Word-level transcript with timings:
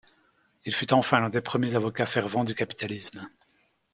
Il 0.65 0.73
fut 0.73 0.93
enfin 0.93 1.19
l'un 1.19 1.29
des 1.29 1.41
premiers 1.41 1.75
avocats 1.75 2.07
fervents 2.07 2.43
du 2.43 2.55
capitalisme. 2.55 3.29